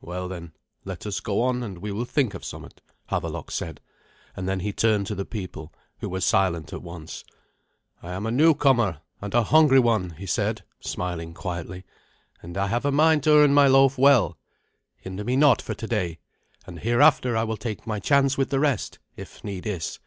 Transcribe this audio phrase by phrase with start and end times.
[0.00, 0.54] "Well, then,
[0.84, 2.80] let us go on, and we will think of somewhat,"
[3.10, 3.80] Havelok said;
[4.34, 7.22] and then he turned to the people, who were silent at once.
[8.02, 11.84] "I am a newcomer, and a hungry one," he said, smiling quietly,
[12.42, 14.36] "and I have a mind to earn my loaf well.
[14.96, 16.18] Hinder me not for today,
[16.66, 20.00] and hereafter I will take my chance with the rest, if need is."